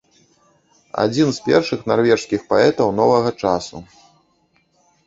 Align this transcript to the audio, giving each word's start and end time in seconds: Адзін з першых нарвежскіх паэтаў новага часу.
Адзін 1.03 1.27
з 1.39 1.43
першых 1.49 1.79
нарвежскіх 1.91 2.41
паэтаў 2.55 2.87
новага 3.05 3.29
часу. 3.45 3.77